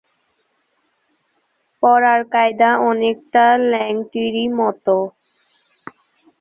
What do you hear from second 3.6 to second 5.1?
লেংটিরই মতো।